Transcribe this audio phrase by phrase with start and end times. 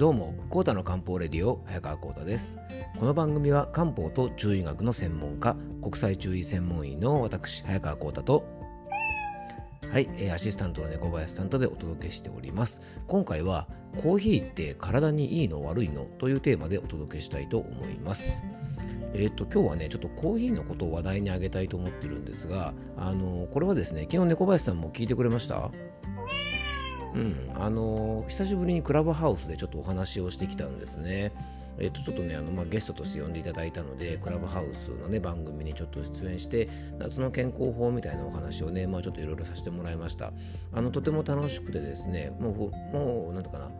[0.00, 2.56] どうも、コータの漢方レディオ、早川コータです。
[2.98, 8.46] この番組は漢方と中医学の専門家、国際中医専門医の私、早川コータと、
[9.92, 12.80] はい、アシスタントの猫林さんとでお届けしております。
[13.08, 13.68] 今回は、
[13.98, 16.06] コーヒーって体にいいの悪いの？
[16.16, 18.42] というテーマでお届けしたいと思います。
[19.12, 25.70] えーと、今日はねちょっとコーヒーのことを話題に挙げたいと思ってるんですがあのこれはですね昨日猫林さんも聞いてくれました？
[27.14, 31.32] うんあの久しぶりにクラブハウスでちょっとお話をしてきたんですね
[31.78, 36.68] えっと、ちょっとねあの、まあ、ゲストとして呼んでいただいたのでクラブハウスの、ね、番組にちょっと出演して
[36.98, 40.32] 夏の健康法みたいなお話をね、まあ、ちょっといろいろさせてもらいました
[40.74, 42.54] あのとても楽しくてですねもう
[42.94, 43.70] もうなんとかな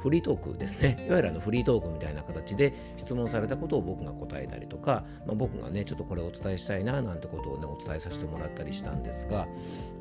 [0.00, 0.96] フリートークですね。
[1.06, 9.46] いわゆるあのフリートークみたいな形で質問されたことを僕が答えたりとか、まあ、僕がね、ちょっとこれをお伝えしたいななんてことをね、お伝えさせてもらったりしたんですが、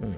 [0.02, 0.16] うん。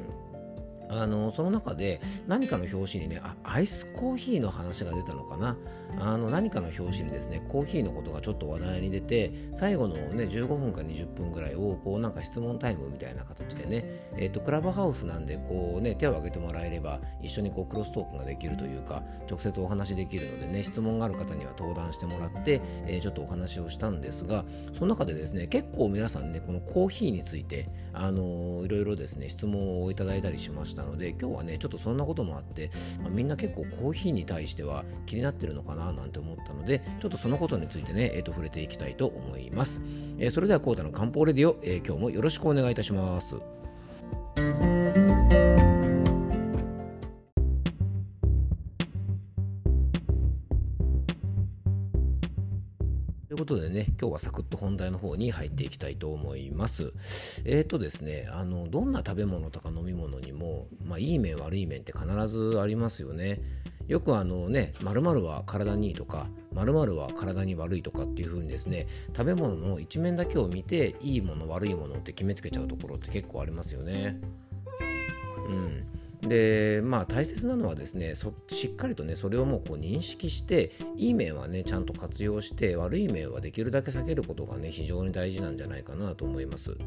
[0.91, 5.57] あのその中で何かの表紙にねあアイスコーヒーの話が出たのかな。
[5.99, 30.80] あの何かの表紙にですねコーヒーのことがちょっと話題に出て最後のね15分か20分ぐらいをこうなんか質問タイムみたいな形でね、えーと、クラブハウスなんでこうね手を挙げてもらえれば一緒にこうクロストークができるというか直接お話できるのでね質問がある方には登壇してもらって、えー、ちょっとお話をしたんですがその中でですね結構皆さんねこのコーヒーについてあの、いろいろですね質問をいただいたりしました。
[30.83, 39.81] ので今日はねちょっとそんなこともあって、まあ、みんな結構コーヒーに対しては気になってるのかななんて思ったのでちょっとそのことについてね、えー、と触れていきたいと思います、
[40.17, 43.60] えー、それではコータの漢方レディオ、えー、今日もよろしくお願いいたします。
[53.41, 56.93] ことでね、今日はサクッと本題の方に入っていきたいと思います。
[57.43, 63.41] えっ、ー、とですね、あの、どんな食べ物とか飲み物にも、まあ、いい面悪い面って必ずありますよね。
[63.87, 74.21] よくあのね、〇〇は体にいいとか、〇〇は体に悪いとかっていう風にですね、食べ物の一面だけを見て、いいもの悪いものって決めつけちゃうところって結構ありますよね。
[76.31, 86.77] でまあ大切なのはですねそしっかりとねそれをもうこう認識していい面はねちゃんと活用して悪い面はできるだけ避けることがね非常に大事なんじゃないかなと思います。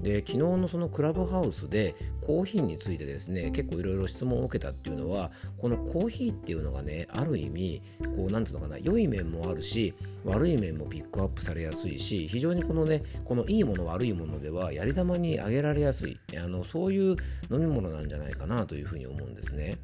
[0.00, 9.94] で昨日のそのクラブハウスでコーヒーについてですね結構いろいろ質問を受けたっていうのはこのコーヒーっていうのがねある意味こう何ていうのかな良い面もあるし
[10.24, 17.16] 悪い面もピックアップされやすいし非常にこのねこのいいもの悪いものではやり玉にあげられやすいあのそういう
[17.50, 19.78] 飲み物なんじゃないかなというふうに思うんですね。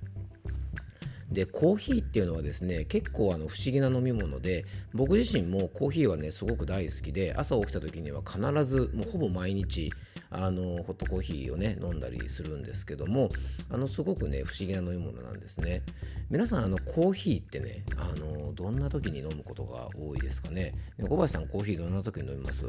[1.30, 9.92] でコーヒーっていうのはですね結構あの不思議な飲み物で僕自身もコーヒーはねすごく大好きで朝起きた時には必ずもうほぼ毎日
[10.30, 13.28] あのホットコーヒーをね飲んだりするんですけども
[13.70, 15.82] あのすごくね不思議な飲み物なんですね。
[16.30, 22.64] 皆さんあのコーヒーってねあのどんな時に飲むことが多いですかね小林さんコーヒーどんな時に飲みます？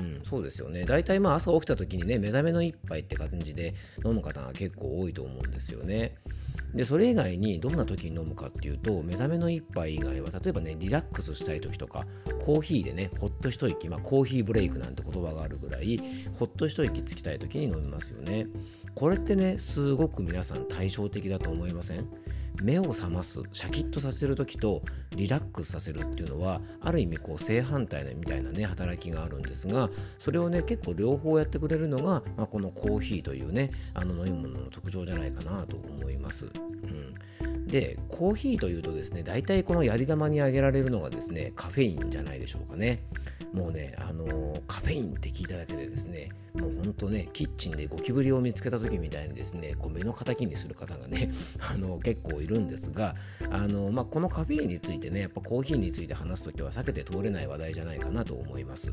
[0.00, 0.84] うん、そうですよね。
[0.84, 3.74] 大体まあ朝起きた時にね、目覚めの一杯って感じで
[4.04, 6.16] 飲む方が結構多いと思うんですよね。
[6.74, 12.06] でそれ以外にどんな時に飲むかっていうと目覚めの一杯以外は例えばねリラックスしたい時とか
[12.44, 16.00] コーヒーでねほっと一息、まあ、コーヒーブレイクなんて言葉があるぐらい
[16.38, 18.46] ほっと一息つきたい時に飲みますよね
[18.94, 22.06] これってねすごく皆さん対照的だと思いません？
[22.62, 36.46] 目を覚ますシャキッとさせる時とリラックスさせるっていうのはある意味こう正反対みたいなね働きがあるんですがそれをね結構両方やってくれるのが、まあ、このコーヒーというねあの飲み物の特徴じゃないかなと思います。
[36.46, 43.02] うん、でコーヒーというとですね大体このやり玉に挙げられるのがですねカフェインじゃないでしょうかね。
[43.52, 53.16] もうね、あのー、カフェインって聞いただけでですね、もうほんとね、キッチンでゴキブリを見つけた時みたいにですね、こう目の敵にする方がね、 あのー、結構いるんですが、
[53.50, 58.92] あのー、まあ、このカフェインについてね、やっぱコーヒーについて話す時は避けて通れない話題じゃないかなと思います。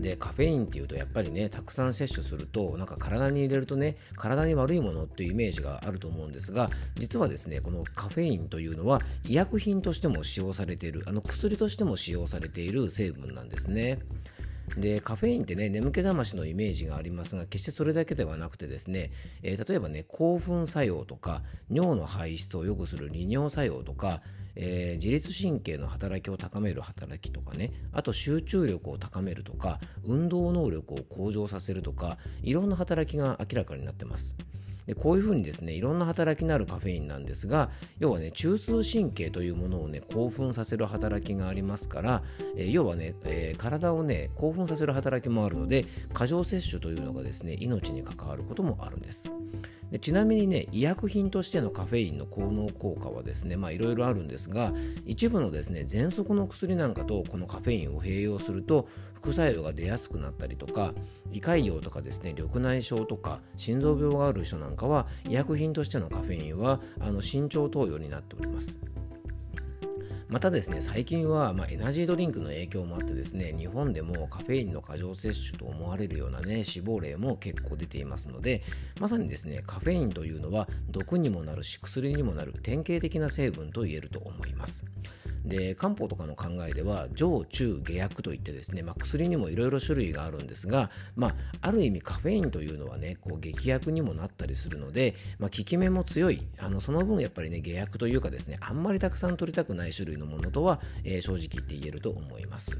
[0.00, 13.98] でカフェインっていうとやっぱりねたくさん摂取するとなんか体に入れるとね体に悪いものっていうイメージがあると思うんですが実はですねこのカフェインというのは医薬品としても使用されているあの薬としても使用されている成分なんですね。
[14.76, 19.10] でカフェインってね眠気覚ましのイメージがありますが決してそれだけではなくてですね、
[19.42, 24.22] えー、例えばね興奮作用とか尿の排出を良くする利尿作用とか
[24.56, 34.34] えー、自律神経の働きを高める働きとかねあと集中力を高めるとか運動能力を向上させるとかいろんな働きが明らかになってます。
[34.86, 42.22] でこういうふうにですねいろんな働きのあるカフェインなんですが要はね中枢神経というものをね興奮させる働きがありますから、
[42.56, 49.30] えー、要はね、えー、体をね興奮させる働きもあるので過剰摂取というのがですね命に関わることもあるんです。
[49.90, 54.72] でちなみにね医薬品としてのカフェインの効能効果はですねまあいろいろあるんですが
[55.04, 58.88] 一部のですね喘息の薬なんかとこのカフェインを併用すると
[59.26, 60.94] 副作用が出やすくなったりとか
[61.32, 68.78] 胃潰瘍とかですね緑内障とか心臓病がある人なんかは医薬品としてのカフェインはあの慎重投与になっております。
[70.28, 78.62] またですね最近は、まあ、エナジードリンクの影響もあってですね日本でもカフェインの過剰摂取と思われるようなね死亡例も結構出ていますので
[79.00, 84.84] まさにですねカフェインというのは毒にもなるし薬にもなる典型的な成分と言えると思います。
[85.46, 102.72] で漢方とかの考えでは上中下薬といってですね、まあ、薬にもいろいろ種類があるんですが、まあ、ある意味カフェインというのはねこう劇薬にもなったりするので、まあ、効き目も強いあのその分やっぱりね下薬というかですねあんまりたくさん取りたくない種類のものとは、えー、正直言って言えると思います。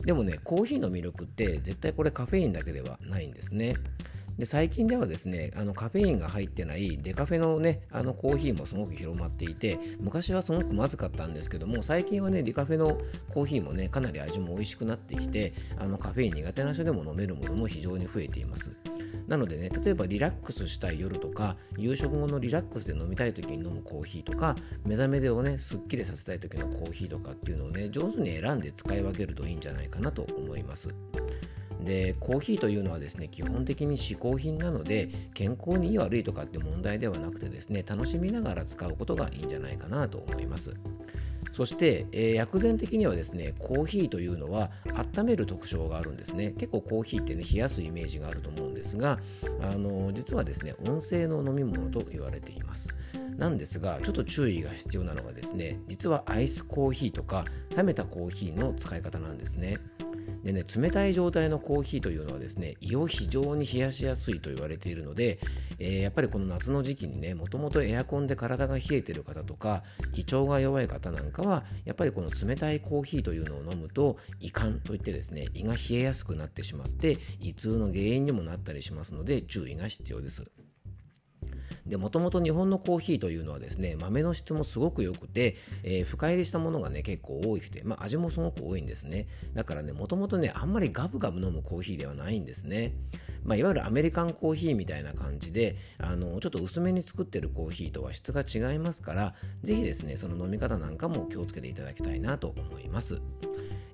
[0.00, 3.76] でもねコーヒーの魅力って絶対これカフェインだけではないんですね。
[4.38, 12.98] で最近ではですねあのカフェインが入ってないデカフェのねあのコーヒーもすごく広まっていて昔はすごくまずかったんですけども最近はねデカフェの
[13.30, 18.72] コーヒーもねかなり味も美味しくなってきてあのカフェイン苦手な人でも飲めるものも非常に増えています。
[19.28, 30.88] なのでね例えばリラックスしたい夜とか夕食後のリラックスで飲みたい時に飲むコーヒーとか目覚めでをねすっきりさせたい時のコーヒーとかっていうのをね上手に選んで使い分けるといいんじゃないかなと思います。
[31.84, 40.74] でコーヒーというのはですね基本的に嗜好品なので健康にいい悪いとかって問題ではなくてですね楽しみながら使うことがいいんじゃないかなと思います。
[41.52, 44.70] そして、えー、薬膳的にはですねコーヒーというのは
[45.16, 46.52] 温める特徴があるんですね。
[46.52, 49.18] 結構コーヒーってね冷やすイメージがあると思うんですが
[49.60, 52.88] あの実はですね温性の飲み物と言われています。
[53.36, 57.44] なんですがちょっと注意が必要なのがですね実はアイスコーヒーとか
[57.76, 59.78] 冷めたコーヒーの使い方なんですね。
[60.44, 65.38] でね冷たい状態のコーヒーというのはですね胃を非常に冷やしやすいと言われているので、
[65.78, 69.82] えー、やっぱりこの夏の時期にねもともとエアコンで体が冷えている方とか
[70.14, 80.61] 胃腸が弱い方なんかはやっぱりこの冷たいコーヒーというのを飲むと胃寒といってですね胃が冷えやすくなってしまって胃痛の原因にもなったりしますので注意が必要です。
[81.86, 89.26] でもともと日本のコーヒーというのはですね豆の質もすごく良くて、えー、深入りしたものがね結構多くて、まあ、味もすごく多いんですね。
[89.54, 92.94] だからねもともとねあんまりガブガブ飲むコーヒーではないんですね。
[93.44, 103.20] まあ、いわゆるアメリカンコーヒーみたいな感じであのちょっと薄めに作ってるコーヒーとは質が違いますから是非ですねその飲み方なんかも気をつけていただきたいなと思います。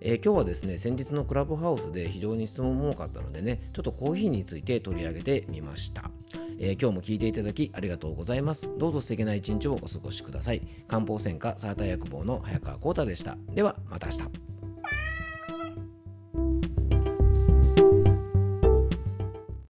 [0.00, 6.10] えー、今日はですね先日のクラブハウスで非常に質問も多かったのでねちょっとコーヒーについて取り上げてみました、
[6.58, 8.72] えー、今日も聞いていただきありがとうございます。
[8.78, 10.62] どうぞ素敵な一日をお過ごしください。
[10.86, 13.36] 漢方専科サーター薬房の早川浩太でした。
[13.54, 14.57] ではまた明日。